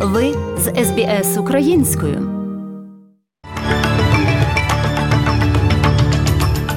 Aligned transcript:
Ви 0.00 0.34
з 0.58 0.84
СБС 0.84 1.38
українською. 1.38 2.30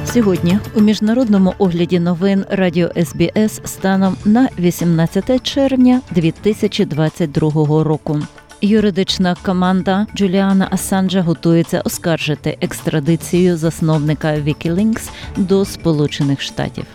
Сьогодні 0.06 0.60
у 0.76 0.82
міжнародному 0.82 1.54
огляді 1.58 2.00
новин 2.00 2.46
Радіо 2.50 2.90
СБС 3.06 3.62
станом 3.66 4.16
на 4.26 4.50
18 4.60 5.44
червня 5.44 6.02
2022 6.12 7.84
року. 7.84 8.20
Юридична 8.62 9.36
команда 9.46 10.08
Джуліана 10.16 10.68
Асанджа 10.72 11.22
готується 11.22 11.82
оскаржити 11.82 12.58
екстрадицію 12.62 13.58
засновника 13.58 14.28
Wikileaks 14.28 15.10
до 15.38 15.66
Сполучених 15.66 16.42
Штатів. 16.42 16.86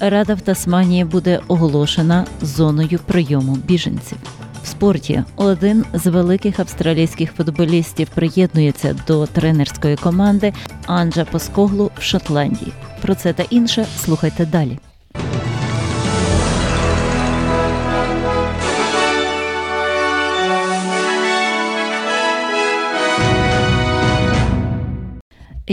Рада 0.00 0.34
в 0.34 0.40
Тасманії 0.40 1.04
буде 1.04 1.40
оголошена 1.48 2.26
зоною 2.42 2.98
прийому 3.06 3.56
біженців. 3.56 4.18
В 4.64 4.66
спорті 4.66 5.24
один 5.36 5.84
з 5.94 6.06
великих 6.06 6.60
австралійських 6.60 7.32
футболістів 7.32 8.08
приєднується 8.14 8.96
до 9.06 9.26
тренерської 9.26 9.96
команди 9.96 10.52
Анджа 10.86 11.24
Поскоглу 11.24 11.90
в 11.98 12.02
Шотландії. 12.02 12.72
Про 13.02 13.14
це 13.14 13.32
та 13.32 13.42
інше 13.50 13.86
слухайте 14.04 14.46
далі. 14.46 14.78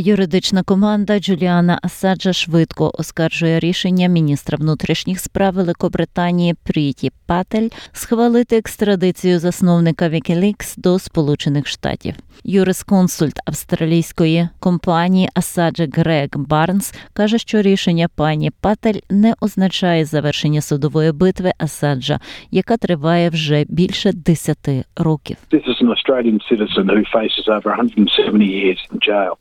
Юридична 0.01 0.63
команда 0.63 1.19
Джуліана 1.19 1.79
Асаджа 1.81 2.33
швидко 2.33 2.91
оскаржує 2.93 3.59
рішення 3.59 4.07
міністра 4.07 4.57
внутрішніх 4.57 5.19
справ 5.19 5.53
Великобританії 5.53 6.53
Пріті 6.63 7.11
Патель 7.25 7.69
схвалити 7.93 8.57
екстрадицію 8.57 9.39
засновника 9.39 10.09
Вікілікс 10.09 10.75
до 10.77 10.99
Сполучених 10.99 11.67
Штатів. 11.67 12.15
Юрисконсульт 12.43 13.39
австралійської 13.45 14.49
компанії 14.59 15.29
Асаджа 15.35 15.87
Грег 15.93 16.29
Барнс 16.35 16.93
каже, 17.13 17.37
що 17.37 17.61
рішення 17.61 18.07
пані 18.17 18.51
Патель 18.61 18.99
не 19.09 19.33
означає 19.41 20.05
завершення 20.05 20.61
судової 20.61 21.11
битви 21.11 21.51
Асаджа, 21.57 22.19
яка 22.51 22.77
триває 22.77 23.29
вже 23.29 23.65
більше 23.69 24.11
десяти 24.13 24.83
років. 24.97 25.37
This 25.51 25.67
is 25.67 25.81
an 25.83 25.89
Australian 25.89 26.39
citizen 26.51 26.85
who 26.89 27.03
faces 27.17 27.45
over 27.57 27.69
170 27.75 28.41
years 28.41 28.79
in 28.91 28.99
jail. 29.09 29.33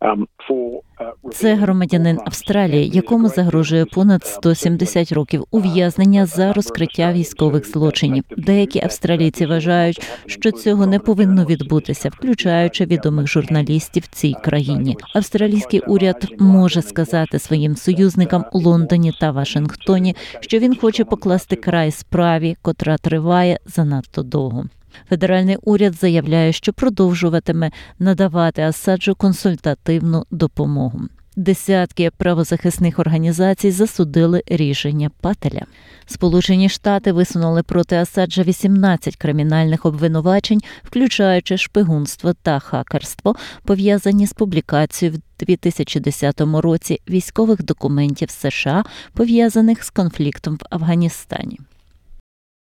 Um, 0.00 0.28
uh, 0.50 0.87
Це 1.32 1.54
громадянин 1.54 2.18
Австралії, 2.26 2.90
якому 2.94 3.28
загрожує 3.28 3.84
понад 3.84 4.24
170 4.24 5.12
років 5.12 5.44
ув'язнення 5.50 6.26
за 6.26 6.52
розкриття 6.52 7.12
військових 7.12 7.70
злочинів. 7.70 8.24
Деякі 8.36 8.80
австралійці 8.84 9.46
вважають, 9.46 10.02
що 10.26 10.52
цього 10.52 10.86
не 10.86 10.98
повинно 10.98 11.44
відбутися, 11.44 12.08
включаючи 12.08 12.84
відомих 12.84 13.26
журналістів 13.26 14.02
в 14.02 14.14
цій 14.14 14.34
країні. 14.44 14.96
Австралійський 15.14 15.80
уряд 15.80 16.26
може 16.38 16.82
сказати 16.82 17.38
своїм 17.38 17.76
союзникам 17.76 18.44
у 18.52 18.58
Лондоні 18.60 19.12
та 19.20 19.30
Вашингтоні, 19.30 20.16
що 20.40 20.58
він 20.58 20.76
хоче 20.76 21.04
покласти 21.04 21.56
край 21.56 21.90
справі, 21.90 22.56
котра 22.62 22.96
триває 22.96 23.58
занадто 23.66 24.22
довго. 24.22 24.64
Федеральний 25.08 25.56
уряд 25.62 25.94
заявляє, 25.94 26.52
що 26.52 26.72
продовжуватиме 26.72 27.70
надавати 27.98 28.62
Асаджу 28.62 29.14
консультативну 29.14 30.24
допомогу. 30.30 31.00
Десятки 31.38 32.10
правозахисних 32.16 32.98
організацій 32.98 33.70
засудили 33.70 34.42
рішення 34.46 35.10
Пателя. 35.20 35.66
Сполучені 36.06 36.68
Штати 36.68 37.12
висунули 37.12 37.62
проти 37.62 37.96
Асаджа 37.96 38.42
18 38.42 39.16
кримінальних 39.16 39.86
обвинувачень, 39.86 40.60
включаючи 40.82 41.56
шпигунство 41.56 42.32
та 42.32 42.58
хакерство, 42.58 43.36
пов'язані 43.64 44.26
з 44.26 44.32
публікацією 44.32 45.18
в 45.18 45.44
2010 45.44 46.40
році 46.40 47.00
військових 47.08 47.62
документів 47.62 48.30
США, 48.30 48.84
пов'язаних 49.12 49.84
з 49.84 49.90
конфліктом 49.90 50.56
в 50.56 50.60
Афганістані. 50.70 51.58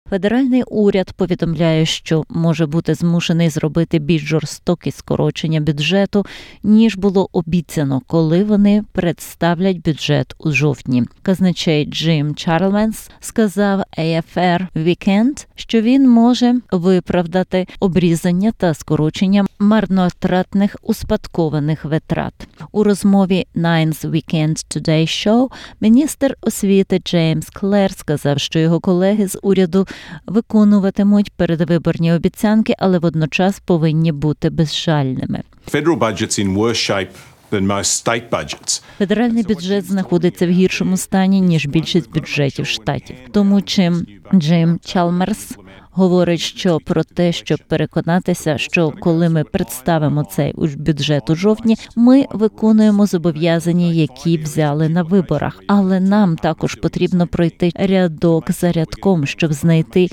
Федеральний 0.10 0.64
уряд 0.64 1.12
повідомляє, 1.12 1.86
що 1.86 2.24
може 2.30 2.66
бути 2.66 2.94
змушений 2.94 3.50
зробити 3.50 4.00
більш 4.00 4.22
жорстокі 4.22 4.92
скорочення 4.92 5.62
бюджету, 5.62 6.26
ніж 6.64 6.96
було 6.96 7.30
обіцяно, 7.32 8.02
коли 8.08 8.44
вони 8.44 8.84
представлять 8.92 9.82
бюджет 9.82 10.36
у 10.40 10.52
жовтні. 10.52 11.04
Казначей 11.22 11.86
Джим 11.86 12.36
Чарлменс 12.36 13.10
сказав 13.20 13.84
AFR 13.98 14.68
Weekend, 14.76 15.48
що 15.56 15.82
він 15.82 16.10
може 16.10 16.56
виправдати 16.72 17.68
обрізання 17.80 18.52
та 18.52 18.74
скорочення 18.74 19.46
марнотратних 19.60 20.76
успадкованих 20.82 21.86
витрат. 21.86 22.34
У 22.72 22.84
розмові 22.84 23.48
Nines 23.56 24.10
Weekend 24.10 24.78
Today 24.78 25.08
Show 25.08 25.52
міністр 25.82 26.36
освіти 26.42 27.02
Джеймс 27.06 27.50
Клер 27.50 27.92
сказав, 27.92 28.40
що 28.40 28.60
його 28.60 28.80
колеги 28.80 29.28
з 29.28 29.40
уряду 29.42 29.88
виконуватимуть 30.26 31.32
передвиборні 31.32 32.14
обіцянки, 32.14 32.74
але 32.80 33.00
водночас 33.00 33.60
повинні 33.60 34.12
бути 34.12 34.50
безшальними. 34.50 35.44
Federal 35.72 36.00
budgets 36.00 36.46
in 36.46 36.58
worse 36.58 36.92
shape. 36.92 37.10
Федеральний 38.98 39.44
бюджет 39.44 39.86
знаходиться 39.86 40.48
в 40.48 40.50
гіршому 40.50 40.98
стані 40.98 41.42
ніж 41.42 41.66
більшість 41.66 42.12
бюджетів 42.12 42.68
штатів. 42.68 43.16
Тому 43.32 43.62
чим 43.62 44.06
Джим 44.34 44.80
Чалмерс 44.86 45.58
говорить, 45.94 46.40
що 46.40 46.80
про 46.86 47.04
те, 47.04 47.32
щоб 47.32 47.60
переконатися, 47.68 48.58
що 48.58 48.94
коли 49.00 49.30
ми 49.30 49.44
представимо 49.44 50.24
цей 50.24 50.54
бюджет 50.78 51.30
у 51.30 51.36
жовтні, 51.36 51.76
ми 51.96 52.26
виконуємо 52.32 53.06
зобов'язання, 53.06 53.86
які 53.86 54.38
взяли 54.38 54.90
на 54.90 55.04
виборах. 55.04 55.60
Але 55.68 56.00
нам 56.00 56.36
також 56.36 56.76
потрібно 56.76 57.28
пройти 57.28 57.72
рядок 57.76 58.52
за 58.52 58.72
рядком, 58.72 59.26
щоб 59.26 59.54
знайти 59.54 60.10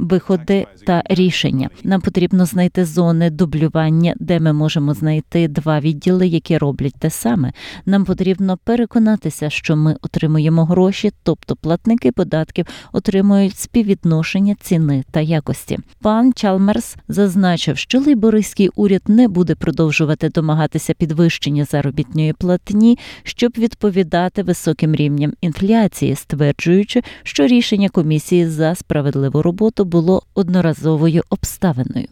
виходи 0.00 0.66
та 0.86 1.02
рішення. 1.10 1.70
Нам 1.84 2.00
потрібно 2.00 2.44
знайти 2.44 2.84
зони 2.84 3.30
дублювання, 3.30 4.14
де 4.20 4.40
ми 4.40 4.52
можемо 4.52 4.94
знайти 4.94 5.48
два 5.48 5.80
відділи, 5.80 6.26
які 6.26 6.58
роблять 6.58 6.94
те 6.98 7.10
саме. 7.10 7.52
Нам 7.86 8.04
потрібно 8.04 8.58
переконатися, 8.64 9.50
що 9.50 9.76
ми 9.76 9.96
отримуємо 10.02 10.64
гроші, 10.64 11.12
тобто 11.22 11.56
платники 11.56 12.12
податків 12.12 12.66
отримують 12.92 13.56
співвідношення 13.56 14.56
ціни 14.60 15.04
та 15.10 15.20
якості. 15.20 15.78
Пан 16.02 16.32
Чалмерс 16.32 16.96
зазначив, 17.08 17.78
що 17.78 18.00
лейбористський 18.00 18.70
уряд 18.74 19.02
не 19.08 19.28
буде 19.28 19.54
продовжувати 19.54 20.28
домагатися 20.28 20.94
підвищення 20.94 21.64
заробітної 21.64 22.32
платні, 22.32 22.98
щоб 23.22 23.52
відповідати 23.58 24.42
високим 24.42 24.94
рівням 24.94 25.32
інфляції, 25.40 26.14
стверджуючи, 26.16 27.02
що 27.22 27.46
рішення 27.46 27.88
комісії 27.88 28.46
за 28.46 28.74
справедливу 28.74 29.42
роботу 29.42 29.84
було 29.90 30.22
одноразовою 30.34 31.22
обставиною. 31.30 32.06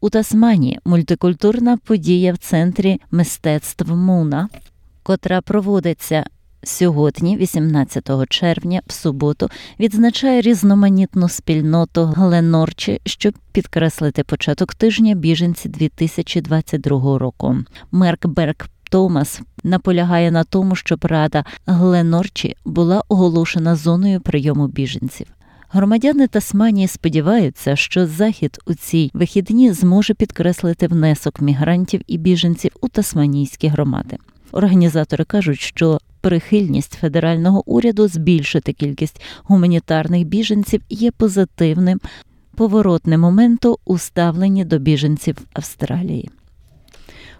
У 0.00 0.10
Тасманії 0.10 0.78
мультикультурна 0.84 1.76
подія 1.76 2.32
в 2.32 2.36
центрі 2.36 3.00
мистецтв 3.10 3.94
Муна, 3.94 4.48
котра 5.02 5.40
проводиться 5.40 6.24
сьогодні, 6.62 7.36
18 7.36 8.10
червня, 8.28 8.82
в 8.86 8.92
суботу, 8.92 9.50
відзначає 9.80 10.40
різноманітну 10.40 11.28
спільноту 11.28 12.04
Гленорчі, 12.04 13.00
щоб 13.04 13.34
підкреслити 13.52 14.24
початок 14.24 14.74
тижня 14.74 15.14
біженці 15.14 15.68
2022 15.68 17.18
року. 17.18 17.56
Мерк 17.92 18.26
Берг 18.26 18.54
Томас 18.90 19.40
наполягає 19.64 20.30
на 20.30 20.44
тому, 20.44 20.76
щоб 20.76 21.04
рада 21.04 21.44
Гленорчі 21.66 22.56
була 22.64 23.02
оголошена 23.08 23.76
зоною 23.76 24.20
прийому 24.20 24.68
біженців. 24.68 25.26
Громадяни 25.72 26.26
Тасманії 26.26 26.88
сподіваються, 26.88 27.76
що 27.76 28.06
захід 28.06 28.58
у 28.66 28.74
цій 28.74 29.10
вихідні 29.14 29.72
зможе 29.72 30.14
підкреслити 30.14 30.86
внесок 30.86 31.40
мігрантів 31.40 32.00
і 32.06 32.18
біженців 32.18 32.70
у 32.80 32.88
тасманійські 32.88 33.68
громади. 33.68 34.16
Організатори 34.52 35.24
кажуть, 35.24 35.60
що 35.60 35.98
прихильність 36.20 36.94
федерального 36.94 37.70
уряду 37.70 38.08
збільшити 38.08 38.72
кількість 38.72 39.22
гуманітарних 39.42 40.24
біженців 40.24 40.82
є 40.88 41.10
позитивним 41.10 42.00
поворотним 42.56 43.20
моменту 43.20 43.78
у 43.84 43.98
ставленні 43.98 44.64
до 44.64 44.78
біженців 44.78 45.36
Австралії. 45.52 46.30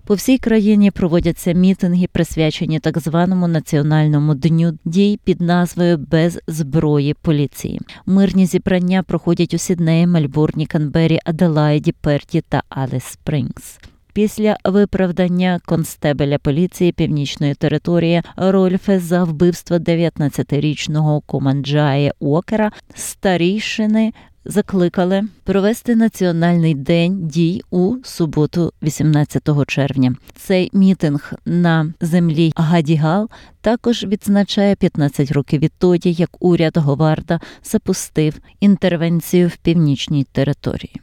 По 0.04 0.14
всій 0.14 0.38
країні 0.38 0.90
проводяться 0.90 1.52
мітинги, 1.52 2.06
присвячені 2.12 2.78
так 2.78 2.98
званому 2.98 3.48
національному 3.48 4.34
дню 4.34 4.78
дій 4.84 5.18
під 5.24 5.40
назвою 5.40 5.98
Без 5.98 6.40
зброї 6.46 7.14
поліції. 7.14 7.80
Мирні 8.06 8.46
зібрання 8.46 9.02
проходять 9.02 9.54
у 9.54 9.58
Сіднеї, 9.58 10.06
Мельбурні, 10.06 10.66
Канбері, 10.66 11.18
Аделаїді, 11.24 11.92
Перті 11.92 12.40
та 12.48 12.62
Аліс-Спрингс. 12.68 13.78
Після 14.12 14.56
виправдання 14.64 15.60
констебеля 15.66 16.38
поліції 16.38 16.92
північної 16.92 17.54
території 17.54 18.22
Рольфе 18.36 18.98
за 18.98 19.24
вбивство 19.24 19.76
19-річного 19.76 21.20
Куманджаї 21.20 22.12
Уокера 22.20 22.72
старійшини 22.94 24.12
закликали 24.44 25.22
провести 25.44 25.96
національний 25.96 26.74
день 26.74 27.28
дій 27.28 27.62
у 27.70 27.96
суботу, 28.04 28.72
18 28.82 29.48
червня. 29.66 30.14
Цей 30.34 30.70
мітинг 30.72 31.32
на 31.44 31.92
землі 32.00 32.52
Гадігал 32.56 33.28
також 33.60 34.04
відзначає 34.04 34.74
15 34.74 35.32
років 35.32 35.60
відтоді, 35.60 36.12
як 36.12 36.30
уряд 36.40 36.76
Говарда 36.76 37.40
запустив 37.64 38.38
інтервенцію 38.60 39.48
в 39.48 39.56
північній 39.56 40.24
території. 40.24 41.00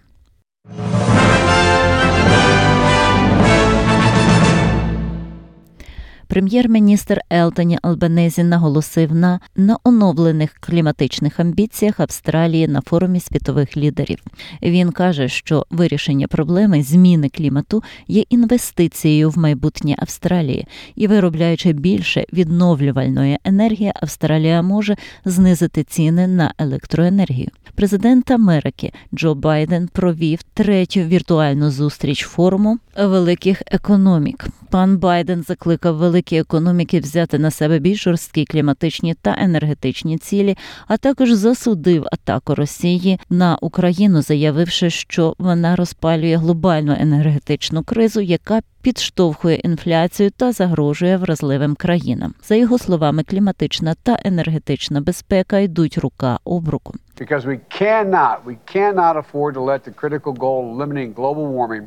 Прем'єр-міністр 6.27 7.21
Елтоні 7.33 7.79
Албанезі 7.81 8.43
наголосив 8.43 9.15
на, 9.15 9.39
оновлених 9.83 10.53
кліматичних 10.59 11.39
амбіціях 11.39 11.99
Австралії 11.99 12.67
на 12.67 12.81
форумі 12.81 13.19
світових 13.19 13.77
лідерів. 13.77 14.19
Він 14.61 14.91
каже, 14.91 15.29
що 15.29 15.65
вирішення 15.69 16.27
проблеми 16.27 16.83
зміни 16.83 17.29
клімату 17.29 17.83
є 18.07 18.23
інвестицією 18.29 19.29
в 19.29 19.37
майбутнє 19.37 19.95
Австралії, 19.99 20.67
і 20.95 21.07
виробляючи 21.07 21.73
більше 21.73 22.25
відновлювальної 22.33 23.37
енергії, 23.43 23.91
Австралія 23.95 24.61
може 24.61 24.95
знизити 25.25 25.83
ціни 25.83 26.27
на 26.27 26.53
електроенергію. 26.57 27.49
Президент 27.75 28.31
Америки 28.31 28.91
Джо 29.13 29.35
Байден 29.35 29.87
провів 29.87 30.39
третю 30.53 30.99
віртуальну 30.99 31.71
зустріч 31.71 32.25
форуму 32.25 32.77
великих 32.97 33.61
економік. 33.67 34.47
Пан 34.69 34.97
Байден 34.97 35.43
закликав 35.43 35.95
великі 36.17 36.37
економіки 36.37 36.99
взяти 36.99 37.39
на 37.39 37.51
себе 37.51 37.79
більш 37.79 38.03
жорсткі 38.03 38.45
кліматичні 38.45 39.13
та 39.13 39.35
енергетичні 39.39 40.17
цілі, 40.17 40.57
а 40.87 40.97
також 40.97 41.31
засудив 41.31 42.05
атаку 42.11 42.55
Росії 42.55 43.19
на 43.29 43.57
Україну, 43.61 44.21
заявивши, 44.21 44.89
що 44.89 45.35
вона 45.37 45.75
розпалює 45.75 46.35
глобальну 46.35 46.95
енергетичну 46.99 47.83
кризу, 47.83 48.21
яка 48.21 48.61
підштовхує 48.87 49.55
інфляцію 49.55 50.31
та 50.31 50.51
загрожує 50.51 51.17
вразливим 51.17 51.75
країнам. 51.75 52.33
За 52.43 52.55
його 52.55 52.77
словами, 52.77 53.23
кліматична 53.23 53.95
та 54.03 54.17
енергетична 54.23 55.01
безпека 55.01 55.59
йдуть 55.59 55.97
рука 55.97 56.39
об 56.43 56.69
руку. 56.69 56.93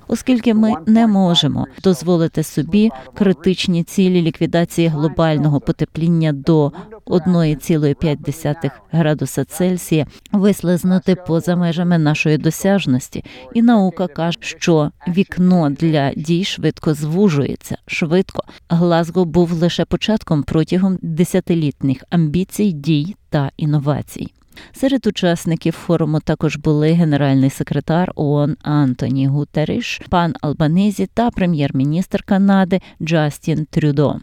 Оскільки 0.09 0.55
ми 0.55 0.75
не 0.87 1.07
можемо 1.07 1.67
дозволити 1.83 2.43
собі 2.43 2.91
критичні 3.15 3.85
цілі 3.85 4.23
ліквідації 4.23 4.89
глобального 4.89 5.61
потепління 5.61 6.33
до 6.33 6.73
1,5 7.11 8.71
градуса 8.93 9.45
Цельсія 9.45 10.07
вислизнути 10.33 11.15
поза 11.15 11.57
межами 11.57 11.99
нашої 11.99 12.39
досяжності, 12.39 13.25
і 13.55 13.63
наука 13.63 14.07
каже, 14.07 14.39
що 14.41 14.91
вікно 15.09 15.71
для 15.71 16.13
дій 16.15 16.45
швидко 16.45 16.95
звужується. 16.95 17.77
Швидко 17.87 18.43
Глазго 18.69 19.25
був 19.25 19.53
лише 19.53 19.85
початком 19.85 20.43
протягом 20.43 20.99
десятилітніх 21.03 22.05
амбіцій, 22.11 22.73
дій 22.73 23.17
та 23.31 23.51
інновацій. 23.57 24.33
Серед 24.73 25.07
учасників 25.07 25.73
форуму 25.73 26.21
також 26.21 26.57
були 26.57 26.93
генеральний 26.93 27.51
секретар 27.51 28.13
ООН 28.15 28.57
Антоні 28.63 29.27
Гутеріш, 29.27 30.01
пан 30.09 30.35
Албанезі 30.41 31.07
та 31.15 31.31
прем'єр-міністр 31.31 32.23
Канади 32.23 32.81
Джастін 33.03 33.67
Трюдо. 33.71 34.17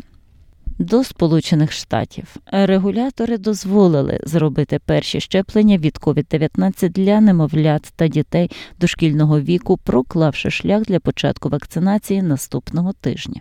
До 0.79 1.03
Сполучених 1.03 1.71
Штатів 1.71 2.35
регулятори 2.51 3.37
дозволили 3.37 4.19
зробити 4.23 4.79
перші 4.85 5.19
щеплення 5.19 5.77
від 5.77 5.97
COVID-19 5.97 6.89
для 6.89 7.21
немовлят 7.21 7.93
та 7.95 8.07
дітей 8.07 8.51
дошкільного 8.79 9.41
віку, 9.41 9.77
проклавши 9.77 10.49
шлях 10.49 10.83
для 10.83 10.99
початку 10.99 11.49
вакцинації 11.49 12.21
наступного 12.21 12.93
тижня. 12.93 13.39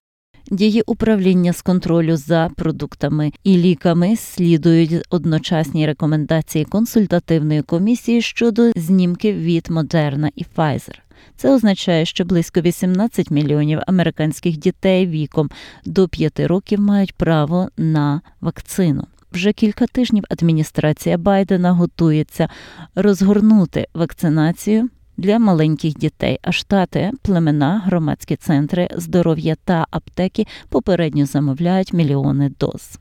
Дії 0.50 0.83
управління 0.87 1.53
з 1.53 1.62
контролю 1.62 2.17
за 2.17 2.50
продуктами 2.56 3.33
і 3.44 3.56
ліками 3.56 4.17
слідують 4.17 5.03
одночасні 5.11 5.87
рекомендації 5.87 6.65
консультативної 6.65 7.62
комісії 7.62 8.23
щодо 8.23 8.73
знімків 8.77 9.37
від 9.37 9.67
Moderna 9.71 10.31
і 10.37 10.44
Pfizer. 10.56 10.94
Це 11.36 11.54
означає, 11.54 12.04
що 12.04 12.24
близько 12.24 12.60
18 12.60 13.30
мільйонів 13.30 13.80
американських 13.86 14.56
дітей 14.56 15.06
віком 15.06 15.50
до 15.84 16.08
5 16.08 16.40
років 16.40 16.80
мають 16.80 17.14
право 17.14 17.68
на 17.76 18.20
вакцину. 18.40 19.06
Вже 19.32 19.52
кілька 19.52 19.86
тижнів 19.86 20.24
адміністрація 20.30 21.18
Байдена 21.18 21.72
готується 21.72 22.48
розгорнути 22.94 23.86
вакцинацію 23.94 24.88
для 25.16 25.38
маленьких 25.38 25.94
дітей, 25.94 26.38
а 26.42 26.52
штати, 26.52 27.10
племена, 27.22 27.82
громадські 27.84 28.36
центри 28.36 28.88
здоров'я 28.96 29.56
та 29.64 29.86
аптеки 29.90 30.46
попередньо 30.68 31.26
замовляють 31.26 31.92
мільйони 31.92 32.52
доз. 32.60 32.98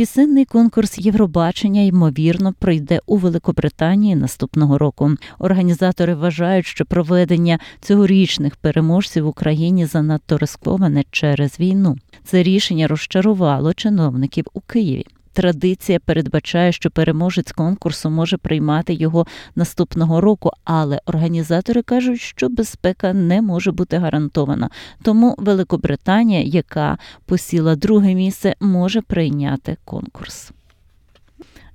Пісенний 0.00 0.44
конкурс 0.44 0.98
Євробачення 0.98 1.82
ймовірно 1.82 2.54
пройде 2.58 3.00
у 3.06 3.16
Великобританії 3.16 4.16
наступного 4.16 4.78
року. 4.78 5.10
Організатори 5.38 6.14
вважають, 6.14 6.66
що 6.66 6.86
проведення 6.86 7.58
цьогорічних 7.80 8.56
переможців 8.56 9.24
в 9.24 9.26
Україні 9.26 9.86
занадто 9.86 10.38
рисковане 10.38 11.04
через 11.10 11.60
війну. 11.60 11.96
Це 12.24 12.42
рішення 12.42 12.88
розчарувало 12.88 13.74
чиновників 13.74 14.44
у 14.54 14.60
Києві. 14.60 15.06
Традиція 15.40 15.98
передбачає, 15.98 16.72
що 16.72 16.90
переможець 16.90 17.52
конкурсу 17.52 18.10
може 18.10 18.36
приймати 18.36 18.94
його 18.94 19.26
наступного 19.54 20.20
року, 20.20 20.50
але 20.64 21.00
організатори 21.06 21.82
кажуть, 21.82 22.20
що 22.20 22.48
безпека 22.48 23.12
не 23.12 23.42
може 23.42 23.72
бути 23.72 23.96
гарантована. 23.96 24.70
Тому 25.02 25.34
Великобританія, 25.38 26.42
яка 26.42 26.98
посіла 27.26 27.76
друге 27.76 28.14
місце, 28.14 28.54
може 28.60 29.00
прийняти 29.00 29.76
конкурс. 29.84 30.52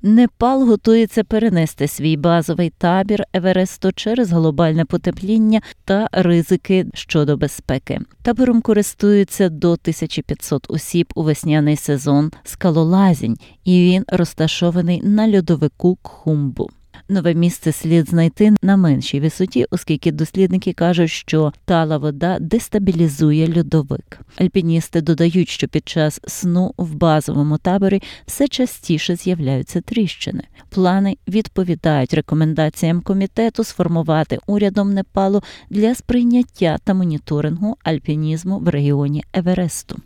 Непал 0.07 0.67
готується 0.67 1.23
перенести 1.23 1.87
свій 1.87 2.17
базовий 2.17 2.69
табір 2.69 3.23
Евересту 3.33 3.91
через 3.91 4.31
глобальне 4.31 4.85
потепління 4.85 5.61
та 5.85 6.07
ризики 6.11 6.85
щодо 6.93 7.37
безпеки. 7.37 7.99
Табором 8.21 8.61
користуються 8.61 9.49
до 9.49 9.71
1500 9.71 10.65
осіб 10.69 11.07
у 11.15 11.23
весняний 11.23 11.75
сезон 11.75 12.31
скалолазінь, 12.43 13.37
і 13.63 13.83
він 13.83 14.05
розташований 14.07 15.01
на 15.01 15.31
льодовику 15.31 15.97
Кхумбу. 16.01 16.69
Нове 17.09 17.33
місце 17.33 17.71
слід 17.71 18.09
знайти 18.09 18.53
на 18.61 18.77
меншій 18.77 19.19
висоті, 19.19 19.65
оскільки 19.71 20.11
дослідники 20.11 20.73
кажуть, 20.73 21.09
що 21.09 21.53
тала 21.65 21.97
вода 21.97 22.37
дестабілізує 22.39 23.57
льодовик. 23.57 24.19
Альпіністи 24.37 25.01
додають, 25.01 25.49
що 25.49 25.67
під 25.67 25.89
час 25.89 26.21
сну 26.27 26.73
в 26.77 26.95
базовому 26.95 27.57
таборі 27.57 28.01
все 28.25 28.47
частіше 28.47 29.15
з'являються 29.15 29.81
тріщини. 29.81 30.43
Плани 30.69 31.17
відповідають 31.27 32.13
рекомендаціям 32.13 33.01
комітету 33.01 33.63
сформувати 33.63 34.39
урядом 34.47 34.93
Непалу 34.93 35.43
для 35.69 35.95
сприйняття 35.95 36.77
та 36.83 36.93
моніторингу 36.93 37.77
альпінізму 37.83 38.59
в 38.59 38.69
регіоні 38.69 39.23
Евересту. 39.33 39.97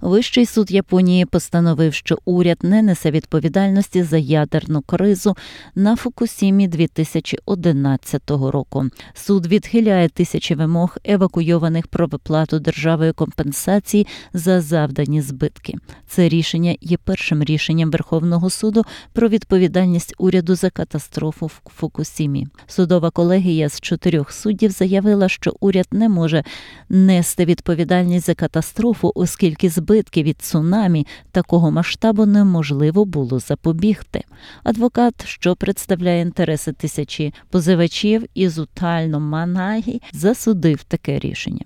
Вищий 0.00 0.46
суд 0.46 0.70
Японії 0.70 1.24
постановив, 1.24 1.94
що 1.94 2.18
уряд 2.24 2.58
не 2.62 2.82
несе 2.82 3.10
відповідальності 3.10 4.02
за 4.02 4.18
ядерну 4.18 4.80
кризу 4.80 5.36
на 5.74 5.96
Фукусімі 5.96 6.68
2011 6.68 8.30
року. 8.30 8.84
Суд 9.14 9.46
відхиляє 9.46 10.08
тисячі 10.08 10.54
вимог 10.54 10.96
евакуйованих 11.04 11.86
про 11.86 12.06
виплату 12.06 12.58
державою 12.58 13.14
компенсації 13.14 14.06
за 14.32 14.60
завдані 14.60 15.22
збитки. 15.22 15.74
Це 16.06 16.28
рішення 16.28 16.76
є 16.80 16.96
першим 17.04 17.44
рішенням 17.44 17.90
Верховного 17.90 18.50
суду 18.50 18.84
про 19.12 19.28
відповідальність 19.28 20.14
уряду 20.18 20.54
за 20.54 20.70
катастрофу 20.70 21.46
в 21.46 21.60
Фукусімі. 21.76 22.46
Судова 22.66 23.10
колегія 23.10 23.68
з 23.68 23.80
чотирьох 23.80 24.32
суддів 24.32 24.70
заявила, 24.70 25.28
що 25.28 25.54
уряд 25.60 25.86
не 25.92 26.08
може 26.08 26.44
нести 26.88 27.44
відповідальність 27.44 28.26
за 28.26 28.34
катастрофу, 28.34 29.12
оскільки 29.14 29.67
збитки 29.68 30.22
від 30.22 30.42
цунамі 30.42 31.06
такого 31.32 31.70
масштабу 31.70 32.26
неможливо 32.26 33.04
було 33.04 33.38
запобігти. 33.38 34.24
Адвокат, 34.64 35.26
що 35.26 35.56
представляє 35.56 36.22
інтереси 36.22 36.72
тисячі 36.72 37.34
позивачів 37.50 38.26
із 38.34 38.58
Утально 38.58 39.20
Манагі, 39.20 40.02
засудив 40.12 40.82
таке 40.82 41.18
рішення. 41.18 41.64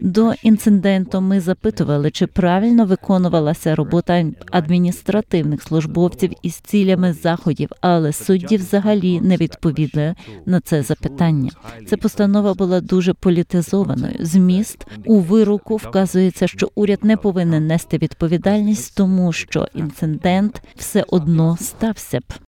До 0.00 0.32
інциденту 0.42 1.20
ми 1.20 1.40
запитували, 1.40 2.10
чи 2.10 2.26
правильно 2.26 2.86
виконувалася 2.86 3.74
робота 3.74 4.24
адміністративних 4.50 5.62
службовців 5.62 6.32
із 6.42 6.54
цілями 6.54 7.12
заходів, 7.12 7.68
але 7.80 8.12
судді 8.12 8.56
взагалі 8.56 9.20
не 9.20 9.36
відповіли 9.36 10.14
на 10.46 10.60
це 10.60 10.82
запитання. 10.82 11.50
Ця 11.88 11.96
постанова 11.96 12.54
була 12.54 12.80
дуже 12.80 13.14
політизованою. 13.14 14.14
Зміст 14.20 14.86
у 15.04 15.20
вироку 15.20 15.76
вказується, 15.76 16.46
що 16.46 16.70
уряд 16.74 17.04
не 17.04 17.16
повинен 17.16 17.66
нести 17.66 17.98
відповідальність, 17.98 18.96
тому 18.96 19.32
що 19.32 19.68
інцидент 19.74 20.62
все 20.76 21.04
одно 21.08 21.56
стався 21.60 22.20
б. 22.20 22.45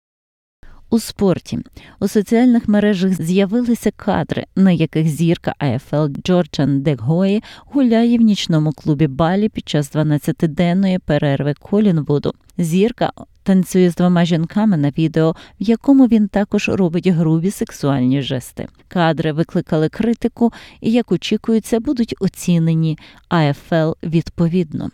У 0.89 0.99
спорті 0.99 1.59
у 1.99 2.07
соціальних 2.07 2.67
мережах 2.67 3.13
з'явилися 3.13 3.91
кадри, 3.91 4.45
на 4.55 4.71
яких 4.71 5.07
зірка 5.07 5.53
АФЛ 5.59 6.05
Джорджан 6.23 6.81
Дегої 6.81 7.43
гуляє 7.65 8.17
в 8.17 8.21
нічному 8.21 8.71
клубі 8.71 9.07
Балі 9.07 9.49
під 9.49 9.69
час 9.69 9.95
12-денної 9.95 10.99
перерви 10.99 11.53
Колінвуду. 11.53 12.33
Зірка 12.57 13.11
танцює 13.43 13.89
з 13.89 13.95
двома 13.95 14.25
жінками 14.25 14.77
на 14.77 14.89
відео, 14.89 15.31
в 15.31 15.63
якому 15.63 16.07
він 16.07 16.27
також 16.27 16.69
робить 16.69 17.07
грубі 17.07 17.51
сексуальні 17.51 18.21
жести. 18.21 18.67
Кадри 18.87 19.31
викликали 19.31 19.89
критику 19.89 20.53
і, 20.81 20.91
як 20.91 21.11
очікується, 21.11 21.79
будуть 21.79 22.15
оцінені 22.19 22.97
АФЛ 23.29 23.91
відповідно. 24.03 24.89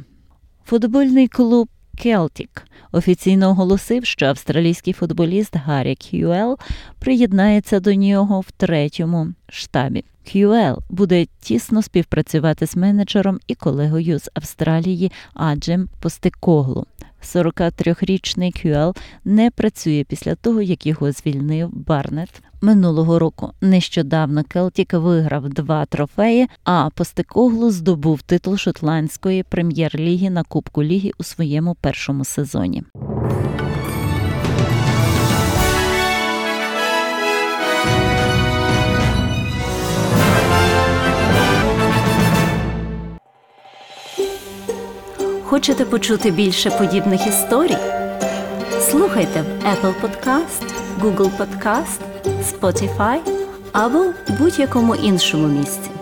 Футбольний 0.65 1.27
клуб 1.27 1.69
Келтік 1.97 2.63
офіційно 2.91 3.49
оголосив, 3.49 4.05
що 4.05 4.25
австралійський 4.25 4.93
футболіст 4.93 5.55
Гаррі 5.55 5.95
К'юел 5.95 6.57
приєднається 6.99 7.79
до 7.79 7.93
нього 7.93 8.39
в 8.39 8.51
тренерському 8.51 9.27
штабі. 9.49 10.03
К'юел 10.23 10.79
буде 10.89 11.25
тісно 11.39 11.81
співпрацювати 11.81 12.67
з 12.67 12.75
менеджером 12.75 13.39
і 13.47 13.55
колегою 13.55 14.19
з 14.19 14.31
Австралії 14.33 15.11
Анджем 15.33 15.89
Постекоглу. 15.99 16.85
43-річний 17.23 18.61
Кюел 18.61 18.95
не 19.25 19.51
працює 19.51 20.05
після 20.09 20.35
того, 20.35 20.61
як 20.61 20.85
його 20.85 21.11
звільнив 21.11 21.69
Барнет. 21.73 22.41
Минулого 22.63 23.19
року 23.19 23.53
нещодавно 23.61 24.43
Келтік 24.43 24.93
виграв 24.93 25.49
два 25.49 25.85
трофеї, 25.85 26.47
а 26.63 26.89
Постекоглу 26.95 27.71
здобув 27.71 28.21
титул 28.21 28.57
шотландської 28.57 29.43
прем'єр-ліги 29.43 30.29
на 30.29 30.43
Кубку 30.43 30.83
Ліги 30.83 31.11
у 31.17 31.23
своєму 31.23 31.75
першому 31.81 32.25
сезоні. 32.25 32.83
Хочете 45.43 45.85
почути 45.85 46.31
більше 46.31 46.69
подібних 46.69 47.27
історій? 47.27 47.77
Слухайте 48.79 49.41
в 49.41 49.65
Apple 49.65 49.93
Podcast, 50.01 50.73
Google 51.01 51.31
Podcast, 51.37 52.12
Spotify 52.43 53.19
або 53.71 54.05
будь-якому 54.39 54.95
іншому 54.95 55.47
місці. 55.47 55.92